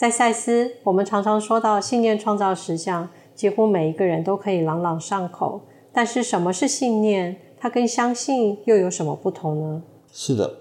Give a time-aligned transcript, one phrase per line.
[0.00, 5.60] 在赛斯，我们常常说到信念创造实相，几乎每一个人都可以朗朗上口。
[5.92, 7.36] 但是什么是信念？
[7.58, 9.82] 它跟相信又有什么不同呢？
[10.10, 10.60] 是的，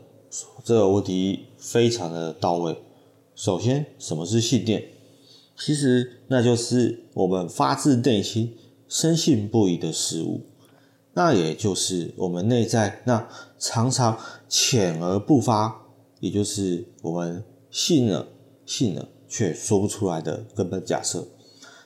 [0.66, 2.78] 这个问题非常的到位。
[3.34, 4.84] 首先，什么是信念？
[5.56, 8.58] 其实那就是我们发自内心
[8.90, 10.42] 深信不疑的事物，
[11.14, 13.26] 那也就是我们内在那
[13.58, 14.18] 常常
[14.50, 15.86] 潜而不发，
[16.20, 18.28] 也就是我们信了
[18.66, 19.08] 信了。
[19.30, 21.28] 却说不出来的根本假设，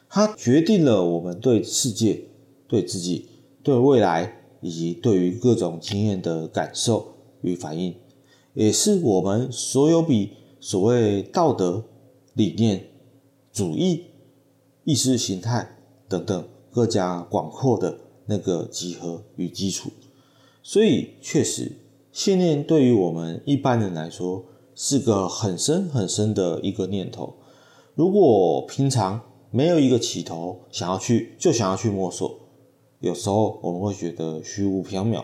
[0.10, 2.24] 它决定了我们对世界、
[2.68, 3.30] 对自己、
[3.62, 7.96] 对未来以及对于各种经验的感受与反应，
[8.54, 11.84] 也是我们所有比所谓道德、
[12.34, 12.88] 理念、
[13.52, 14.06] 主义、
[14.86, 19.92] 意识形态等等更加广阔的那个集合与基础。
[20.64, 21.74] 所以，确实，
[22.14, 27.36] 信念对于我们一般人来说，是个很深很深的一个念头。
[27.96, 32.40] 如果平常没有一个起头，想要去就想要去摸索，
[33.00, 35.24] 有时候我们会觉得虚无缥缈。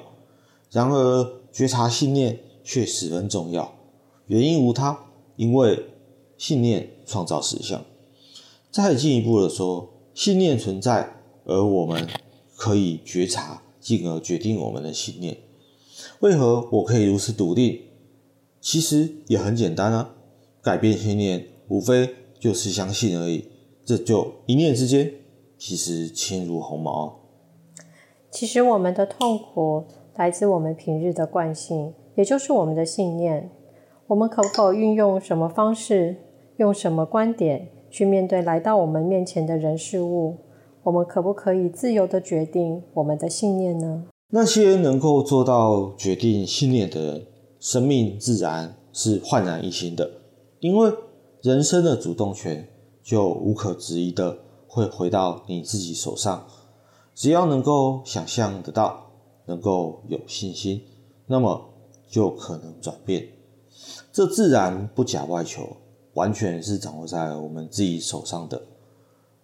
[0.71, 3.73] 然而，觉察信念却十分重要。
[4.27, 5.87] 原因无他，因为
[6.37, 7.83] 信念创造实相。
[8.69, 12.07] 再进一步的说，信念存在，而我们
[12.55, 15.37] 可以觉察，进而决定我们的信念。
[16.19, 17.81] 为何我可以如此笃定？
[18.61, 20.13] 其实也很简单啊，
[20.61, 23.45] 改变信念无非就是相信而已，
[23.85, 25.11] 这就一念之间，
[25.57, 27.19] 其实轻如鸿毛。
[28.31, 29.83] 其实我们的痛苦
[30.15, 33.52] 来自我们平日的惯性，也就是我们的信念。
[34.08, 36.15] 我们可否运用什么方式，
[36.58, 40.37] 用什么观点去面对来到我们面前的人事物？
[40.83, 44.05] 我们可不可以自由的决定我们的信念呢？
[44.31, 47.25] 那些能够做到决定信念的人。
[47.61, 50.09] 生命自然是焕然一新的，
[50.61, 50.89] 因为
[51.42, 52.67] 人生的主动权
[53.02, 56.45] 就无可置疑的会回到你自己手上。
[57.16, 59.11] 只要能够想象得到，
[59.45, 60.83] 能够有信心，
[61.26, 61.70] 那么
[62.08, 63.27] 就可能转变。
[64.11, 65.77] 这自然不假外求，
[66.14, 68.61] 完全是掌握在我们自己手上的。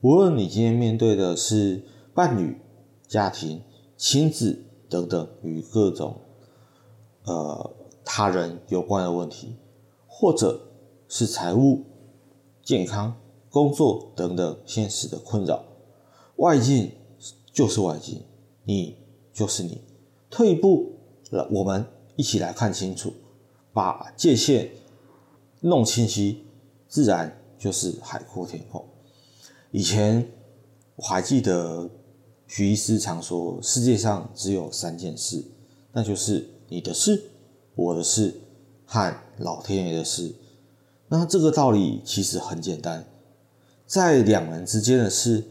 [0.02, 1.84] 无论你今天面对的是
[2.14, 2.60] 伴侣、
[3.08, 3.62] 家庭、
[3.98, 6.22] 亲子等等与各种
[7.24, 7.72] 呃。
[8.08, 9.56] 他人有关的问题，
[10.06, 10.62] 或者
[11.18, 11.82] 是财务、
[12.62, 13.16] 健康、
[13.50, 15.64] 工作等等现实的困扰，
[16.36, 16.92] 外境
[17.54, 18.22] 就是外境，
[18.66, 18.98] 你
[19.32, 19.80] 就是你。
[20.30, 20.92] 退一步，
[21.52, 21.86] 我们
[22.18, 23.14] 一起来看清楚，
[23.72, 24.70] 把界限
[25.62, 26.44] 弄清晰，
[26.90, 28.86] 自然就是海阔天空。
[29.72, 30.30] 以前
[30.98, 31.90] 我还记得
[32.46, 35.42] 徐医师常说，世界上只有三件事，
[35.94, 37.32] 那就是你的事。
[37.74, 38.36] 我的事
[38.86, 40.36] 和老天爷的事，
[41.08, 43.06] 那这个道理其实很简单，
[43.86, 45.44] 在两人之间的事，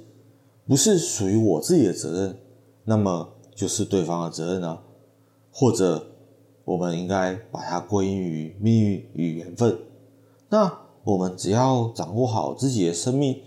[0.66, 2.36] 不是属于我自己的责任，
[2.84, 4.82] 那么就是对方的责任啊，
[5.52, 6.06] 或者
[6.64, 9.78] 我们应该把它归因于命运与缘分。
[10.48, 13.40] 那我们只要掌握好自己的生命，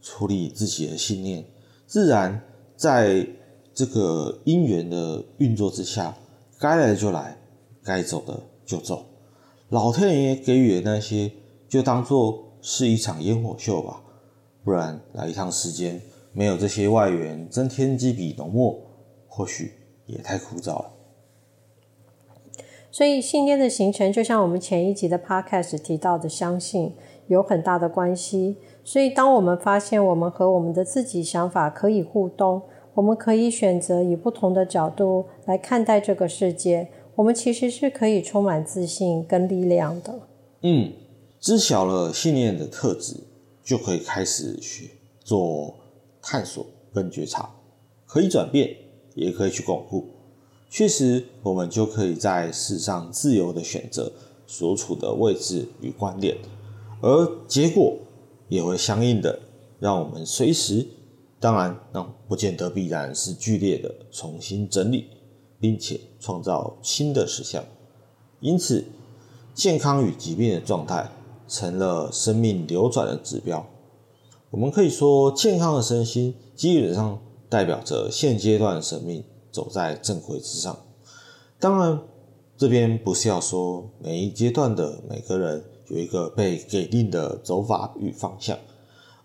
[0.00, 1.44] 处理自己的信念，
[1.86, 2.42] 自然
[2.76, 3.26] 在
[3.74, 6.16] 这个因缘的运作之下，
[6.58, 7.36] 该来就来。
[7.84, 9.06] 该走的就走，
[9.70, 11.32] 老天爷给予的那些，
[11.68, 14.02] 就当做是一场烟火秀吧。
[14.64, 16.00] 不然来一趟时间，
[16.32, 18.78] 没有这些外援增添几笔浓墨，
[19.26, 19.72] 或许
[20.06, 20.90] 也太枯燥了。
[22.90, 26.94] 所以信念的形成，就像我们前一集的 podcast 提到的，相信
[27.28, 28.56] 有很大的关系。
[28.82, 32.62] 所以当我们发现我们和我们的自己想法可以互动，
[32.94, 36.88] 我们可以选择以不同的角度来看待这个世界。
[37.14, 40.20] 我们其实是可以充满自信跟力量的。
[40.62, 40.92] 嗯，
[41.40, 43.16] 知晓了信念的特质，
[43.64, 44.90] 就可以开始去
[45.24, 45.74] 做
[46.20, 47.50] 探索跟觉察，
[48.06, 48.76] 可以转变，
[49.14, 50.08] 也可以去巩固。
[50.70, 54.12] 确实，我们就可以在世上自由的选择
[54.46, 56.36] 所处的位置与观点，
[57.00, 57.96] 而结果
[58.48, 59.40] 也会相应的
[59.78, 60.86] 让我们随时，
[61.40, 65.06] 当然，那不见得必然是剧烈的重新整理。
[65.60, 67.64] 并且创造新的实相，
[68.38, 68.84] 因此，
[69.54, 71.10] 健康与疾病的状态
[71.48, 73.66] 成了生命流转的指标。
[74.50, 80.76] 我们可以说，健康的身心基本上代表着现阶段的生命走在正轨之上。
[81.58, 82.00] 当然，
[82.56, 88.56] 这边不是要说每一阶段的每个人有一个被给定的走法与方向，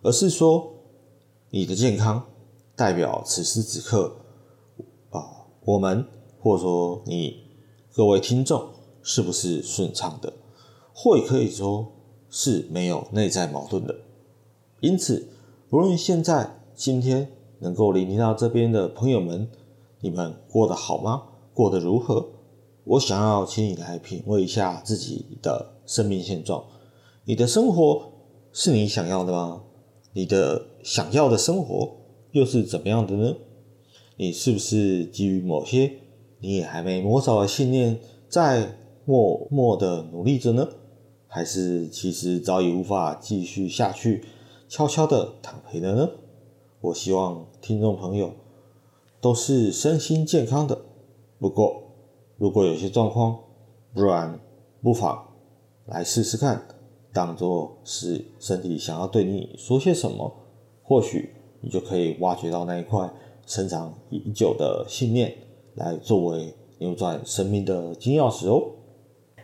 [0.01, 0.73] 而是说
[1.49, 2.23] 你的健康
[2.75, 4.15] 代表此时此刻
[5.11, 5.21] 啊，
[5.65, 6.05] 我们
[6.41, 7.43] 或者说你
[7.93, 8.69] 各位听众
[9.01, 10.33] 是不是顺畅的，
[10.93, 11.91] 或也可以说
[12.35, 13.95] 是没有内在矛盾的。
[14.79, 15.27] 因此，
[15.69, 17.27] 无论现在、今天
[17.59, 19.47] 能够聆听到这边的朋友们，
[19.99, 21.25] 你们过得好吗？
[21.53, 22.27] 过得如何？
[22.85, 26.65] 我想要请你来品味一下自己的生命现状。
[27.23, 28.11] 你的生活
[28.51, 29.61] 是你想要的吗？
[30.13, 31.95] 你的想要的生活
[32.31, 33.35] 又是怎么样的呢？
[34.17, 35.91] 你是不是基于某些
[36.39, 38.75] 你也还没摸着的信念，在
[39.05, 40.67] 默默的努力着呢？
[41.33, 44.23] 还是其实早已无法继续下去？
[44.69, 46.07] 悄悄的躺平了呢？
[46.79, 48.31] 我希望听众朋友
[49.19, 50.79] 都是身心健康的。
[51.39, 51.85] 不过，
[52.37, 53.39] 如果有些状况，
[53.95, 54.39] 不然
[54.83, 55.25] 不妨
[55.87, 56.67] 来试试看，
[57.11, 60.31] 当做是身体想要对你说些什么，
[60.83, 63.11] 或许你就可以挖掘到那一块
[63.47, 65.35] 深藏已久的信念，
[65.73, 68.69] 来作为扭转生命的金钥匙哦。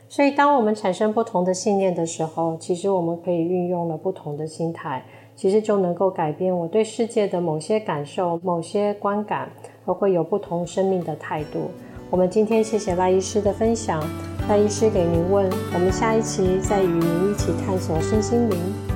[0.10, 5.06] 所以，当我们产生不同的信念的时候，其实我们可以运用了不同的心态。
[5.36, 9.50] 其实就能够改变我对世界的某些感受、某些观感，
[9.86, 11.72] 而会有不同生命的态度。
[12.10, 14.04] 我们今天谢谢赖医师的分享，
[14.50, 18.89] 赖医师给您问，我们下一期再与您一起探索身心灵。